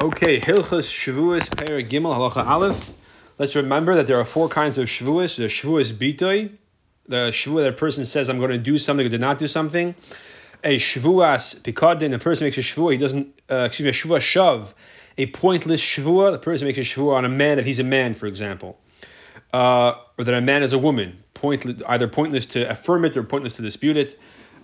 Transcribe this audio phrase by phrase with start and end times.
[0.00, 2.94] Okay, Hilchas Shavuos Per Gimel Halacha Aleph.
[3.36, 5.36] Let's remember that there are four kinds of Shavuos.
[5.36, 6.52] The Shavuos Bitoy,
[7.08, 9.48] the Shavuot that a person says, I'm going to do something or did not do
[9.48, 9.96] something.
[10.62, 14.20] A Shavuas Pikadin, the person makes a Shavuot, he doesn't, uh, excuse me, a Shavuot
[14.20, 14.72] Shav,
[15.18, 18.14] a pointless Shavuot, the person makes a Shavuot on a man that he's a man,
[18.14, 18.78] for example.
[19.52, 23.24] Uh, or that a man is a woman, pointless, either pointless to affirm it or
[23.24, 24.16] pointless to dispute it.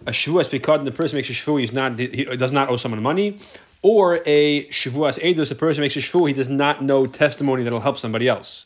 [0.07, 3.03] A Shavuos Pikadin, the person makes a Shavuot, he's not, he does not owe someone
[3.03, 3.41] money
[3.85, 7.81] or a Shavuas Eidos, a person makes a Shavu, he does not know testimony that'll
[7.81, 8.65] help somebody else.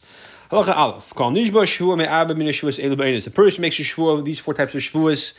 [0.52, 1.12] Halacha Aleph.
[1.12, 3.27] Call Nishba Shavu Me'aba Min Shavuas Elu Be'enis.
[3.27, 5.36] A person makes a Shavu, these four types of Shavuas,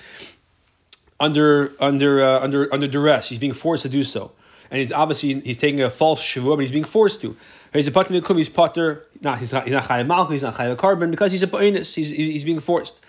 [1.18, 3.30] under under uh, under under duress.
[3.30, 4.34] He's being forced to do so,
[4.70, 7.38] and he's obviously he's taking a false Shavu, but he's being forced to.
[7.72, 8.38] He's a mikum.
[8.38, 9.06] He's pater.
[9.22, 10.34] Not he's not he's not chayav malchus.
[10.34, 11.96] He's not chayav korban because he's a be'enis.
[11.96, 13.00] He's he's being forced.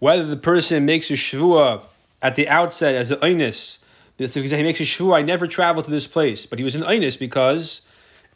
[0.00, 1.82] Whether the person makes a Shavua
[2.20, 3.78] at the outset as an einis
[4.26, 6.46] so he makes a shvu, I never traveled to this place.
[6.46, 7.86] But he was an Einis because,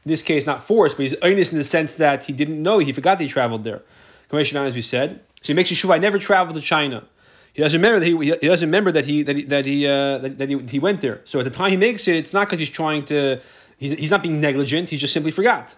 [0.05, 2.79] in this case, not forced, but he's Einis in the sense that he didn't know,
[2.79, 3.83] he forgot that he traveled there.
[4.29, 5.21] Commission as we said.
[5.43, 7.05] So he makes a shvu, I never traveled to China.
[7.53, 10.19] He doesn't remember that he, he doesn't remember that he that he that he, uh,
[10.19, 11.21] that, that he, he went there.
[11.25, 13.43] So at the time he makes it, it's not because he's trying to.
[13.77, 14.89] He's, he's not being negligent.
[14.89, 15.75] He just simply forgot.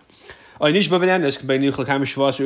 [0.60, 1.42] Oh, Nish Bavanenas,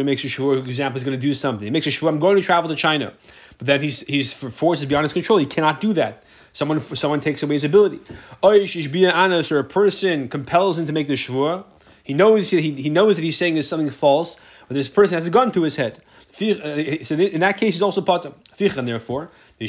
[0.04, 1.64] makes a shvur, example, is going to do something.
[1.64, 3.12] He makes a shvur, I'm going to travel to China.
[3.58, 5.38] But then he's he's forced to beyond his control.
[5.38, 6.24] He cannot do that.
[6.58, 8.00] Someone someone takes away his ability.
[8.42, 11.64] Or a person compels him to make the shvur.
[12.02, 15.24] He knows he, he knows that he's saying is something false, but this person has
[15.24, 16.02] a gun to his head.
[16.40, 18.34] Uh, so in that case, he's also patam.
[18.56, 19.68] Therefore, a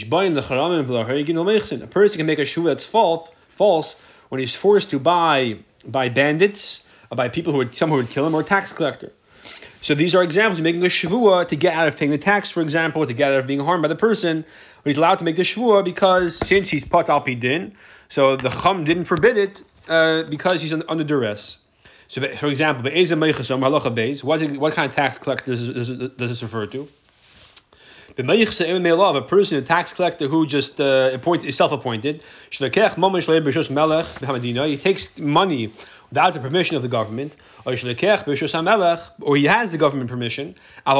[1.87, 6.87] person can make a shvur that's false, false when he's forced to buy by bandits,
[7.11, 9.11] or by people who would someone who would kill him, or a tax collector.
[9.81, 12.49] So these are examples of making a shvua to get out of paying the tax,
[12.49, 14.43] for example, to get out of being harmed by the person.
[14.83, 17.73] But he's allowed to make the shvua because since he's pat al din,
[18.07, 21.57] so the chum didn't forbid it uh, because he's under duress.
[22.07, 26.87] So, for example, what, what kind of tax collector does, does, does this refer to?
[28.17, 32.23] A person, a tax collector who just uh, appoints, is self-appointed.
[32.49, 32.67] He
[34.77, 35.71] takes money
[36.09, 37.33] without the permission of the government
[39.21, 40.55] or he has the government permission.
[40.85, 40.91] He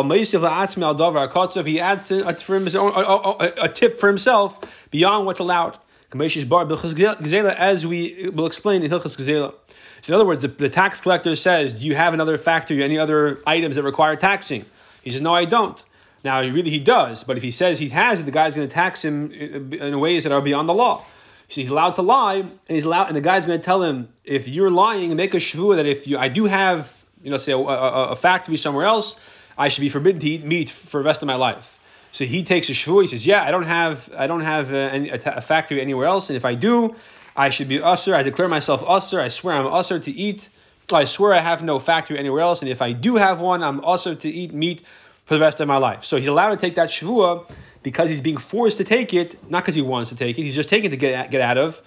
[1.80, 5.78] adds a, for his own, a, a tip for himself beyond what's allowed.
[6.12, 9.54] As we will explain in Hilchas Gezela.
[10.02, 12.98] So in other words, the, the, tax collector says, "Do you have another factory, any
[12.98, 14.66] other items that require taxing?"
[15.04, 15.84] He says, "No, I don't."
[16.24, 18.74] Now, really, he does, but if he says he has it, the guy's going to
[18.74, 21.06] tax him uh, in ways that are beyond the law.
[21.50, 24.10] So he's allowed to lie, and he's allowed, and the guy's going to tell him,
[24.24, 27.54] if you're lying, make a shvua that if you, I do have, you know, say
[27.54, 29.20] a, a, a, factory somewhere else,
[29.58, 31.76] I should be forbidden to eat meat for the rest of my life.
[32.12, 33.02] So he takes a shvua.
[33.02, 36.30] He says, yeah, I don't have, I don't have uh, any, a, factory anywhere else,
[36.30, 36.96] and if I do,
[37.36, 38.14] I should be usher.
[38.14, 39.20] I declare myself usher.
[39.20, 40.50] I swear I'm usher to eat.
[40.94, 43.84] I swear I have no factory anywhere else, and if I do have one, I'm
[43.84, 44.82] usher to eat meat
[45.26, 46.06] for the rest of my life.
[46.06, 47.50] So he's allowed to take that shvua
[47.84, 50.44] because he's being forced to take it, not because he wants to take it.
[50.44, 51.82] He's just taking it to get get out of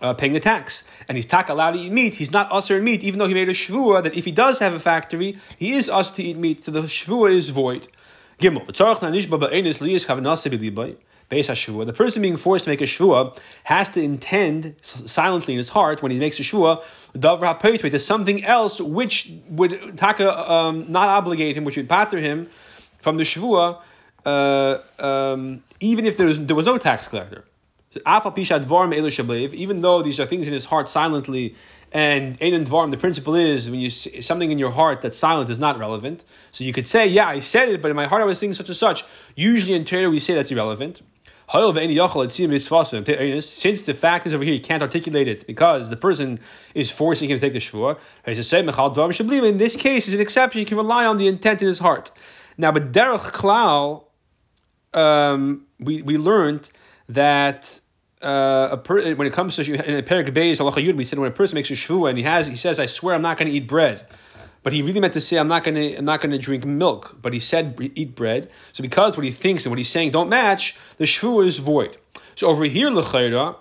[0.00, 0.84] uh, paying the tax.
[1.08, 2.14] And he's tak allowed to eat meat.
[2.14, 4.72] He's not in meat, even though he made a shvua that if he does have
[4.74, 6.64] a factory, he is usher to eat meat.
[6.64, 7.88] So the shvua is void.
[8.40, 8.66] Gimel.
[11.86, 16.02] The person being forced to make a shvua has to intend silently in his heart
[16.02, 16.82] when he makes a shvua
[17.90, 22.48] to something else which would taka um, not obligate him, which would pater him
[23.00, 23.80] from the shvua
[24.26, 27.44] uh, um, even if there was, there was no tax collector.
[27.94, 31.56] Even though these are things in his heart silently,
[31.92, 35.58] and Ein Dvarim, the principle is when you something in your heart that's silent is
[35.58, 36.24] not relevant.
[36.50, 38.54] So you could say, yeah, I said it, but in my heart I was thinking
[38.54, 39.04] such and such.
[39.36, 41.00] Usually in Torah we say that's irrelevant.
[41.48, 41.70] Since
[43.86, 46.40] the fact is over here, he can't articulate it because the person
[46.74, 47.96] is forcing him to take the shvur.
[48.26, 50.58] In this case, it's an exception.
[50.58, 52.10] You can rely on the intent in his heart.
[52.58, 54.05] Now, but derech klal,
[54.94, 56.70] um, we, we learned
[57.08, 57.80] that
[58.22, 61.18] uh, a per, when it comes to in a Perik Beis Halacha Yud, we said
[61.18, 63.38] when a person makes a shvu and he has he says, "I swear I'm not
[63.38, 64.06] going to eat bread,"
[64.62, 66.64] but he really meant to say, "I'm not going to I'm not going to drink
[66.64, 70.10] milk," but he said, "Eat bread." So because what he thinks and what he's saying
[70.12, 71.98] don't match, the shvu is void.
[72.36, 73.56] So over here, lechayra,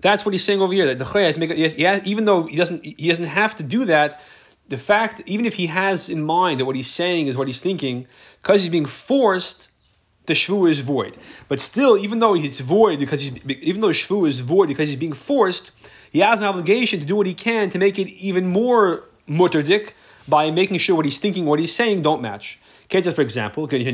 [0.00, 0.86] that's what he's saying over here.
[0.86, 4.22] That the chayra make has, even though he doesn't he doesn't have to do that.
[4.68, 7.60] The fact, even if he has in mind that what he's saying is what he's
[7.60, 8.06] thinking,
[8.40, 9.69] because he's being forced
[10.26, 11.16] the shvu is void.
[11.48, 14.98] But still, even though it's void because he's even though shvu is void because he's
[14.98, 15.70] being forced,
[16.12, 19.92] he has an obligation to do what he can to make it even more mutterdik
[20.28, 22.58] by making sure what he's thinking, what he's saying, don't match.
[22.88, 23.84] Ketzah, for example, he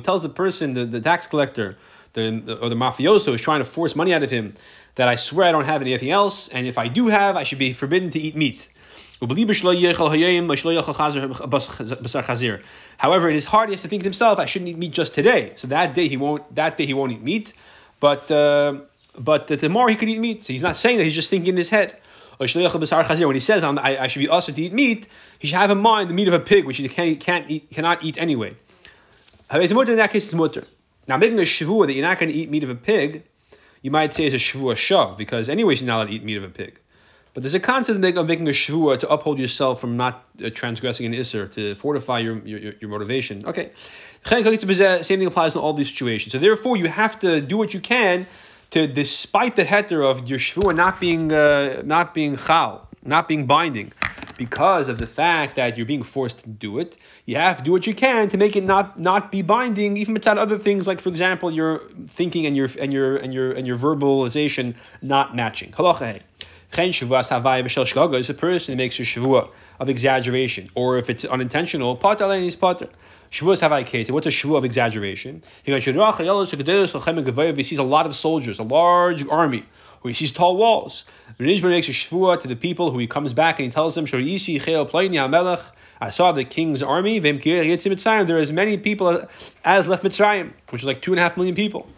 [0.00, 1.76] tells the person, the, the tax collector,
[2.12, 4.54] the, or the mafioso is trying to force money out of him,
[4.94, 7.58] that I swear I don't have anything else, and if I do have, I should
[7.58, 8.68] be forbidden to eat meat.
[9.20, 9.36] However,
[13.28, 15.54] in his heart, he has to think to himself, "I shouldn't eat meat just today."
[15.56, 16.54] So that day he won't.
[16.54, 17.52] That day he won't eat meat,
[17.98, 18.74] but uh,
[19.18, 20.44] but tomorrow he could eat meat.
[20.44, 21.96] So he's not saying that; he's just thinking in his head.
[22.38, 25.08] When he says I, I should be also to eat meat,
[25.40, 27.68] he should have in mind the meat of a pig, which he can't, can't eat,
[27.70, 28.54] cannot eat anyway.
[29.52, 30.62] In that case, it's mutter.
[31.08, 33.24] Now, making a shavua that you're not going to eat meat of a pig,
[33.82, 36.36] you might say is a shavua shav, because anyways you're not allowed to eat meat
[36.36, 36.78] of a pig.
[37.34, 41.06] But there's a concept of making a shvua to uphold yourself from not uh, transgressing
[41.06, 43.46] an isser, to fortify your, your, your motivation.
[43.46, 43.70] Okay.
[44.24, 46.32] Same thing applies in all these situations.
[46.32, 48.26] So therefore, you have to do what you can
[48.70, 53.46] to, despite the heter of your shvua not being uh, not being chal, not being
[53.46, 53.92] binding,
[54.36, 56.96] because of the fact that you're being forced to do it,
[57.26, 60.14] you have to do what you can to make it not not be binding, even
[60.14, 63.66] without other things like, for example, your thinking and your and your and your and
[63.66, 65.72] your verbalization not matching.
[65.72, 66.20] Halacha
[66.70, 69.48] Chen Shavuas Havai V'Shel Shgaga is a person who makes a Shavua
[69.80, 72.88] of exaggeration, or if it's unintentional, Potter and he's Potter.
[73.32, 74.10] Shavuos Havai case.
[74.10, 75.42] What's a Shavua of exaggeration?
[75.64, 75.80] He
[77.62, 79.64] sees a lot of soldiers, a large army,
[80.02, 81.04] or he sees tall walls.
[81.40, 84.04] Rinishman makes a Shavua to the people who he comes back and he tells them,
[86.00, 87.18] I saw the king's army.
[87.18, 89.26] There are as many people
[89.64, 91.88] as left Mitzrayim, which is like two and a half million people.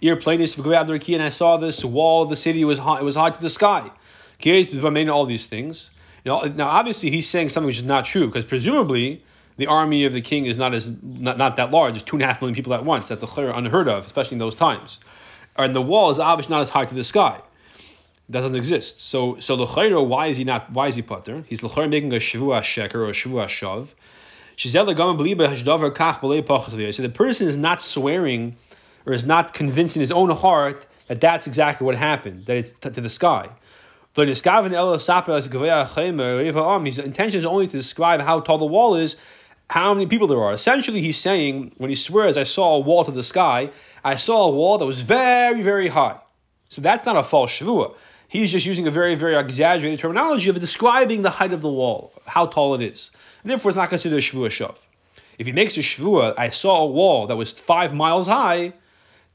[0.00, 3.30] Ear plainest and I saw this wall of the city was high, it was high
[3.30, 3.90] to the sky.
[4.40, 5.90] Okay, All these things.
[6.24, 9.22] You know, now, obviously, he's saying something which is not true because presumably
[9.56, 11.94] the army of the king is not as not, not that large.
[11.94, 13.08] There's two and a half million people at once.
[13.08, 15.00] That's the unheard of, especially in those times.
[15.56, 17.40] And the wall is obviously not as high to the sky.
[18.28, 19.00] It doesn't exist.
[19.00, 19.66] So, so the
[20.02, 20.70] why is he not?
[20.70, 21.44] Why is he putter?
[21.48, 23.94] He's the making a shavua sheker or a shavua shav.
[24.60, 24.68] So
[27.02, 28.56] the person is not swearing
[29.08, 32.72] or is not convinced in his own heart that that's exactly what happened, that it's
[32.72, 33.48] to, to the sky.
[34.16, 34.26] Um,
[36.84, 39.16] his intention is only to describe how tall the wall is,
[39.70, 40.52] how many people there are.
[40.52, 43.70] Essentially, he's saying, when he swears, I saw a wall to the sky,
[44.04, 46.18] I saw a wall that was very, very high.
[46.68, 47.96] So that's not a false shavua.
[48.28, 52.12] He's just using a very, very exaggerated terminology of describing the height of the wall,
[52.26, 53.10] how tall it is.
[53.42, 54.76] And therefore, it's not considered a shavua shav.
[55.38, 58.74] If he makes a shvua, I saw a wall that was five miles high,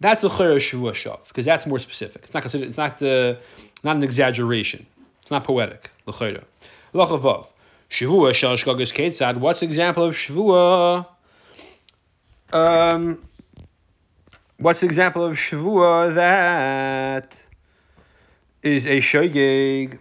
[0.03, 2.23] that's a chayr shavua shav because that's more specific.
[2.23, 2.67] It's not considered.
[2.67, 3.35] It's not uh,
[3.83, 4.85] not an exaggeration.
[5.21, 5.89] It's not poetic.
[6.05, 6.43] L'chayra.
[6.93, 7.47] Lachavav.
[7.89, 9.37] Shavua shal shgagas ketzad.
[9.37, 11.07] What's the example of shavua?
[12.51, 13.23] Um,
[14.57, 17.37] what's the example of shavua that
[18.61, 19.99] is a shogeg?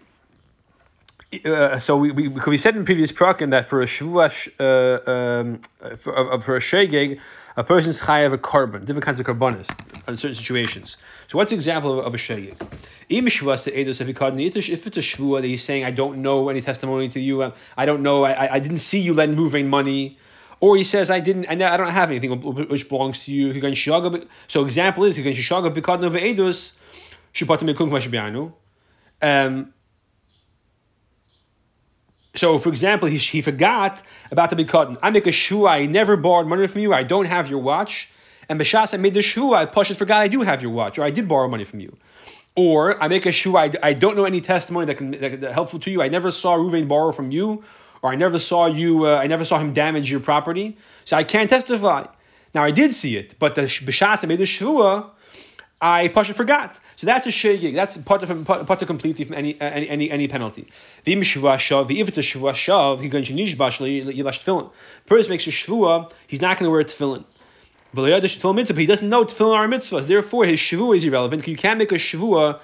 [1.44, 4.26] Uh, so we, we, we said in previous prakim that for a shavua,
[4.58, 5.60] uh, um,
[5.96, 7.20] for, uh, for a shogeg,
[7.56, 9.68] a person's high of a korban, different kinds of carbonis
[10.08, 10.96] in certain situations.
[11.28, 12.56] So what's the example of, of a shegig?
[13.08, 17.84] If it's a shvua that he's saying, I don't know any testimony to you, I
[17.84, 20.16] don't know, I, I didn't see you lend moving money,
[20.60, 23.52] or he says, I didn't, I don't have anything which belongs to you.
[24.46, 25.18] So example is,
[29.22, 29.72] um,
[32.34, 34.98] so, for example, he, he forgot about the Bikatan.
[35.02, 38.08] I make a shua, I never borrowed money from you, I don't have your watch.
[38.48, 40.98] And Bashas, I made the shua, I pushed it, forgot I do have your watch,
[40.98, 41.96] or I did borrow money from you.
[42.56, 45.52] Or I make a shua, I, I don't know any testimony that can that, that
[45.52, 46.02] helpful to you.
[46.02, 47.62] I never saw Ruvain borrow from you,
[48.02, 50.76] or I never saw you, uh, I never saw him damage your property.
[51.04, 52.06] So I can't testify.
[52.54, 55.10] Now I did see it, but the Bashas, I made the shua,
[55.84, 56.78] I Pasha forgot.
[56.94, 57.74] So that's a shegig.
[57.74, 60.68] That's part of part completely from any any any, any penalty.
[61.04, 64.70] If it's a shvua shav, he going to nishbash yilash tefillin.
[65.06, 67.24] Person makes a shvua, he's not going to wear tefillin.
[67.92, 70.02] But he doesn't know tefillin are mitzvah.
[70.02, 71.48] Therefore, his shvua is irrelevant.
[71.48, 72.60] You can't make a shvua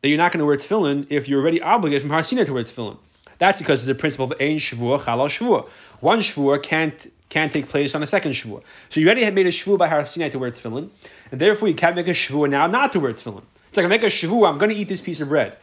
[0.00, 2.52] that you're not going to wear tefillin if you're already obligated from Har Sinai to
[2.52, 2.98] wear tefillin.
[3.38, 5.68] That's because there's a principle of ein shvua chalal shvua.
[5.98, 8.62] One shvua can't can't take place on a second shvua.
[8.90, 10.90] So you already had made a shvua by Har Sinai to wear tefillin,
[11.30, 13.44] and therefore you can't make a shvua now not to wear tefillin.
[13.68, 15.56] It's like I make a shvua, I'm going to eat this piece of bread.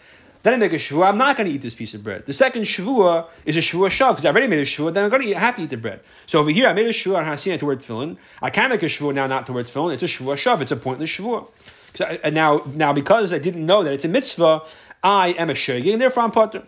[0.43, 2.25] Then I make a shvua, I'm not going to eat this piece of bread.
[2.25, 5.09] The second shvua is a shvua shav because I already made a shvua, then I'm
[5.09, 5.99] going to eat, have to eat the bread.
[6.25, 8.17] So over here, I made a shvua on Har Sinai to wear tefillin.
[8.41, 9.93] I can't make a shvua now not to wear tefillin.
[9.93, 10.61] It's a shvua shav.
[10.61, 11.49] It's a pointless shvua.
[11.95, 14.61] So, now, now because I didn't know that it's a mitzvah,
[15.03, 16.63] I am a shogeg, and therefore I'm potter.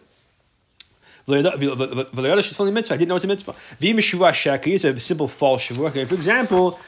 [1.32, 3.56] I didn't know what it's a mitzvah.
[3.82, 6.08] It's a simple false shavua.
[6.08, 6.80] For example,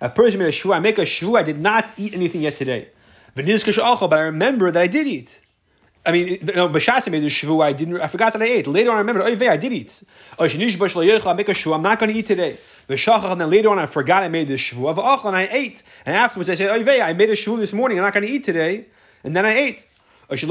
[0.00, 0.74] a person made a shvu.
[0.74, 1.38] I make a shvu.
[1.38, 2.88] I did not eat anything yet today.
[3.34, 5.40] But I remember that I did eat.
[6.06, 7.62] I mean, no, Bashas made a shvu.
[7.62, 8.00] I didn't.
[8.00, 8.66] I forgot that I ate.
[8.66, 9.22] Later on, I remembered.
[9.22, 10.02] Oh, I did eat.
[10.38, 11.74] I make a shvu.
[11.74, 12.56] I'm not going to eat today.
[12.88, 15.82] and then later on I forgot I made the this shvuah, and I ate.
[16.06, 18.32] And afterwards I said, oh, I made a shvuah this morning, I'm not going to
[18.32, 18.86] eat today.
[19.22, 19.86] And then I ate.
[20.32, 20.48] A person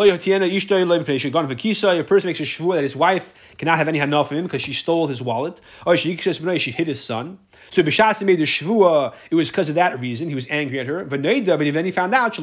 [2.28, 5.08] makes a shvuah that his wife cannot have any hanaf of him because she stole
[5.08, 5.62] his wallet.
[5.86, 7.40] Or she hit his son.
[7.70, 10.28] So Bishas made the shvuah, it was because of that reason.
[10.28, 11.06] He was angry at her.
[11.06, 12.42] But then he found out she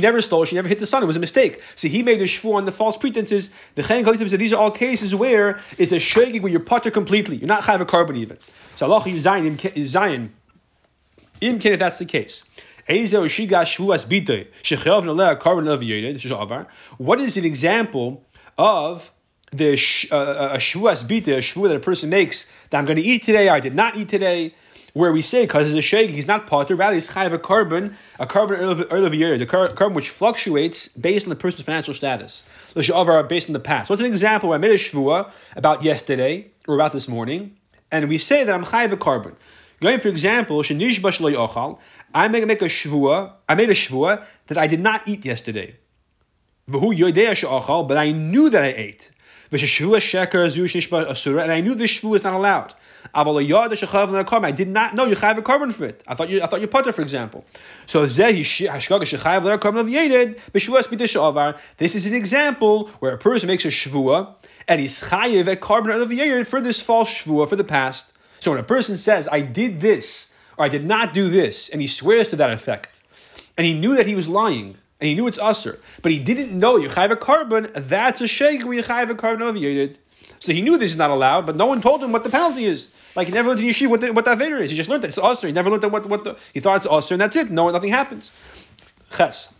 [0.00, 1.02] never stole, she never hit the son.
[1.02, 1.62] It was a mistake.
[1.74, 3.50] So he made the shvuah on the false pretenses.
[3.76, 7.36] The Chen said these are all cases where it's a shagig where you're putter completely.
[7.36, 8.36] You're not chayv a korban even.
[8.76, 10.34] So Allah is Zion.
[11.40, 12.42] Im if that's the case.
[12.86, 13.14] What is
[17.36, 18.24] an example
[18.58, 19.12] of
[19.52, 22.96] the uh, uh, a shvuas bita, a shvuah that a person makes that I'm going
[22.96, 24.54] to eat today, I did not eat today,
[24.92, 27.94] where we say because it's a shake, he's not potter, rather he's chayav a korban,
[28.18, 32.42] a korban early of year, the korban which fluctuates based on the person's financial status.
[32.74, 33.88] The shavar based on the past.
[33.90, 37.56] What's an example I made a shvuah about yesterday or about this morning,
[37.90, 39.36] and we say that I'm chayav a korban.
[39.80, 41.34] Going for example, shenish bashloy
[42.14, 43.32] ochal, I make a shvuah.
[43.48, 45.76] I made a shvuah that I did not eat yesterday.
[46.66, 49.10] But I knew that I ate.
[49.52, 52.74] And I knew this shvu is not allowed.
[53.14, 53.22] I
[54.50, 56.02] did not know you have a korban for it.
[56.08, 57.44] I thought you, I thought you putter, for example.
[57.86, 58.18] So this
[61.94, 64.34] is an example where a person makes a shvua
[64.66, 68.14] and he's chayiv a korban of for this false shvua for the past.
[68.40, 71.80] So when a person says, "I did this," or I did not do this, and
[71.80, 73.02] he swears to that effect,
[73.56, 76.56] and he knew that he was lying, and he knew it's usr, but he didn't
[76.58, 79.96] know you a korban, that's a shake where you a korban yedid.
[80.38, 82.66] So he knew this is not allowed, but no one told him what the penalty
[82.66, 82.90] is.
[83.16, 84.70] Like he never learned in yeshiva what, the, what that Vader is.
[84.70, 85.46] He just learned that it's usr.
[85.46, 87.50] He never learned that what, what the, he thought it's usr, and that's it.
[87.50, 88.32] No, nothing happens.
[89.16, 89.54] Ches.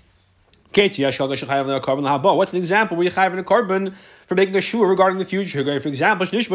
[0.74, 3.94] What's an example where you have a korban
[4.26, 5.80] for making a shua regarding the future?
[5.80, 6.50] For example, he makes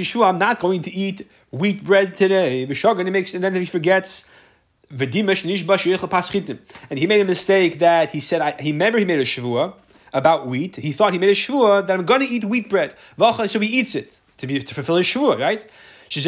[0.00, 2.64] a shua, I'm not going to eat wheat bread today.
[2.64, 4.24] He makes, and then he forgets
[4.90, 5.22] and he
[7.06, 9.72] made a mistake that he said, I, he remember he made a shvua
[10.12, 10.76] about wheat.
[10.76, 12.94] He thought he made a shvua that I'm going to eat wheat bread.
[13.18, 15.66] So he eats it to, be, to fulfill his shvua, right?
[16.10, 16.20] So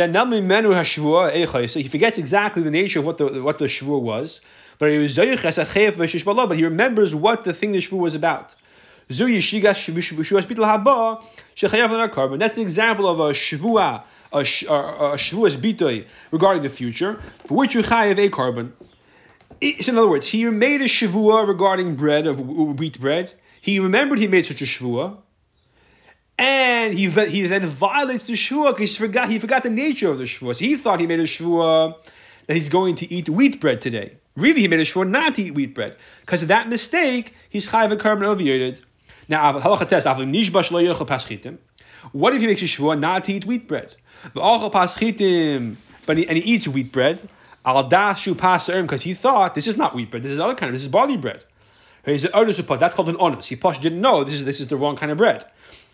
[1.80, 4.40] he forgets exactly the nature of what the, what the shvua was.
[4.78, 8.54] But he was but he remembers what the thing the shvua was about.
[9.08, 9.28] That's an
[12.60, 14.04] example of a shvua
[14.34, 17.14] a, a, a shvuas bitoy regarding the future,
[17.44, 18.72] for which you chayiv a korban.
[19.82, 23.32] So in other words, he made a shavua regarding bread of wheat bread.
[23.60, 25.18] He remembered he made such a shavua,
[26.36, 30.18] and he he then violates the shvua because he forgot he forgot the nature of
[30.18, 30.54] the shvua.
[30.54, 31.94] So he thought he made a shvua
[32.46, 34.18] that he's going to eat wheat bread today.
[34.36, 37.34] Really, he made a shvua not to eat wheat bread because of that mistake.
[37.48, 38.80] He's chayiv a korban overrated.
[39.28, 40.06] Now, halacha test.
[40.06, 41.58] nishbash lo yochel paschitim.
[42.10, 43.94] What if he makes a shvua not to eat wheat bread?
[44.32, 47.28] But he, and he eats wheat bread.
[47.64, 50.22] Al dashu paser because he thought this is not wheat bread.
[50.22, 50.74] This is other kind of.
[50.74, 51.44] This is barley bread.
[52.04, 53.46] He's That's called an onus.
[53.46, 55.46] He posh didn't know this is this is the wrong kind of bread,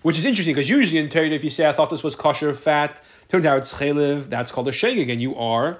[0.03, 2.53] which is interesting because usually in Torah, if you say I thought this was kosher
[2.55, 4.29] fat, turned out it's chaylev.
[4.29, 5.79] That's called a shegig, and you are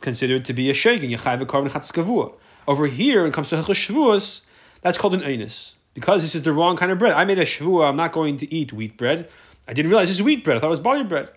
[0.00, 2.32] considered to be a chayv a korban chatzkavua.
[2.66, 4.42] Over here, when it comes to shvuas,
[4.82, 7.12] that's called an einus because this is the wrong kind of bread.
[7.12, 7.88] I made a shvua.
[7.88, 9.28] I'm not going to eat wheat bread.
[9.66, 10.56] I didn't realize this is wheat bread.
[10.56, 11.30] I thought it was barley bread.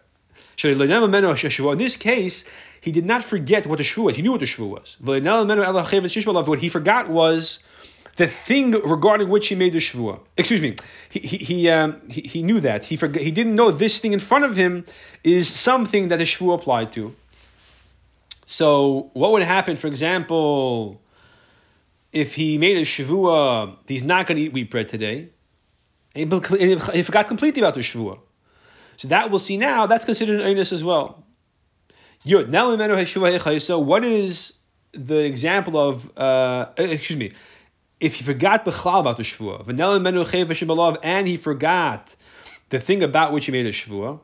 [0.64, 2.46] In this case,
[2.80, 4.16] he did not forget what the shvu was.
[4.16, 4.98] He knew what the shvu was.
[6.48, 7.64] What he forgot was
[8.18, 10.20] the thing regarding which he made the shvua.
[10.38, 10.76] Excuse me.
[11.10, 12.86] He he he, um, he, he knew that.
[12.86, 13.24] He forgot.
[13.24, 14.86] He didn't know this thing in front of him
[15.24, 17.16] is something that the shvua applied to.
[18.52, 21.02] So what would happen, for example,
[22.12, 25.30] if he made a shvua, he's not going to eat wheat bread today,
[26.14, 28.20] he forgot completely about the shvua.
[28.98, 31.24] So that we'll see now, that's considered an onus as well.
[32.26, 34.54] So what is
[34.92, 37.32] the example of, uh, excuse me,
[38.02, 39.66] if he forgot Bechal about the Shvuah,
[41.04, 42.16] and he forgot
[42.70, 44.20] the thing about which he made a Shvuah,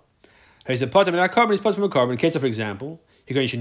[0.67, 2.11] he's a part of a korban, he's part from a korban.
[2.11, 3.53] In case of, for example, he's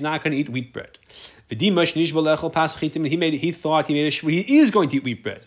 [0.00, 0.98] not going to eat wheat bread.
[1.48, 5.42] He made, he thought he made a Shvuah, he is going to eat wheat bread.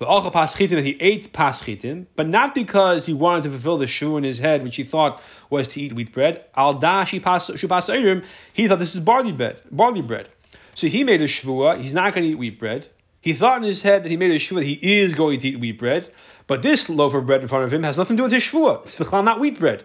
[0.00, 4.38] That he ate Paschitim, but not because he wanted to fulfill the shoe in his
[4.38, 6.44] head, which he thought was to eat wheat bread.
[6.56, 8.24] Al Dashi
[8.54, 10.28] he thought this is barley bread, barley bread.
[10.76, 12.86] So he made a shvua, he's not going to eat wheat bread.
[13.20, 15.58] He thought in his head that he made a shvua he is going to eat
[15.58, 16.08] wheat bread,
[16.46, 18.44] but this loaf of bread in front of him has nothing to do with his
[18.44, 18.84] shvua.
[18.84, 19.84] It's not wheat bread.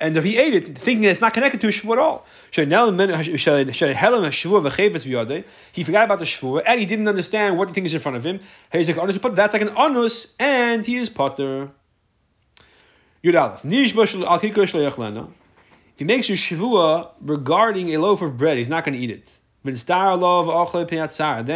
[0.00, 2.26] And so he ate it, thinking it's not connected to a shvua at all.
[2.52, 2.64] He
[5.84, 8.24] forgot about the shvua and he didn't understand what the thing is in front of
[8.24, 8.40] him.
[8.72, 11.70] That's like an onus, and he is potter.
[13.22, 13.62] If
[15.98, 19.36] he makes a shavua regarding a loaf of bread, he's not going to eat it.
[19.62, 19.74] Then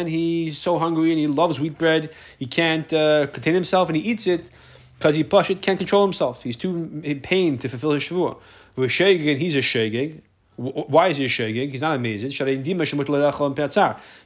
[0.07, 4.03] he's so hungry and he loves wheat bread, he can't uh, contain himself and he
[4.03, 4.51] eats it
[4.99, 6.43] because he push it can't control himself.
[6.43, 8.39] He's too in pain to fulfill his shavua.
[8.77, 10.21] He's a shegeg.
[10.57, 11.71] Why is he a shegeg?
[11.73, 12.23] He's not amazed.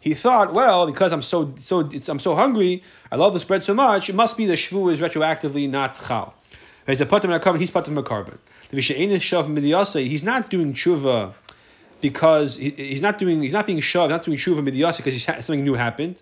[0.00, 3.74] He thought, well, because I'm so so I'm so hungry, I love this bread so
[3.74, 6.34] much, it must be the shvu is retroactively not chal.
[6.86, 7.58] He's a patam korban.
[7.58, 8.38] He's patam korban.
[8.70, 11.32] He's not doing tshuva
[12.00, 15.24] because he, he's not doing he's not being shoved, not doing tshuva midyasa because he's,
[15.24, 16.16] something new happened.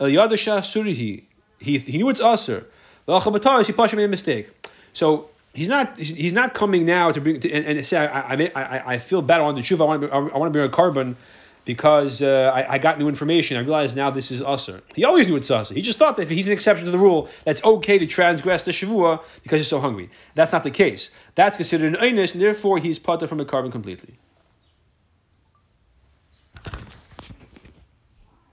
[0.00, 1.20] He
[1.60, 2.66] he knew it's usher.
[3.06, 4.50] He made a mistake.
[4.92, 8.50] So he's not he's not coming now to bring to, and, and say I, I,
[8.54, 9.80] I, I feel bad on the tshuva.
[9.80, 11.16] I want to I want to bring a korban
[11.64, 13.56] because uh, I, I, got new information.
[13.56, 14.82] I realize now this is usher.
[14.94, 15.74] He always knew it's usher.
[15.74, 18.64] He just thought that if he's an exception to the rule, that's okay to transgress
[18.64, 20.10] the shavua because he's so hungry.
[20.34, 21.10] That's not the case.
[21.36, 24.18] That's considered an einus, and therefore he's potter from a korban completely.